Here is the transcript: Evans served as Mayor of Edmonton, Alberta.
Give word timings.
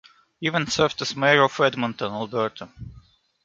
Evans 0.43 0.73
served 0.73 0.99
as 1.03 1.15
Mayor 1.15 1.43
of 1.43 1.59
Edmonton, 1.59 2.11
Alberta. 2.11 2.69